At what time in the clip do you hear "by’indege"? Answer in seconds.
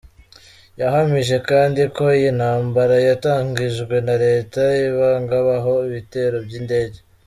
6.45-6.97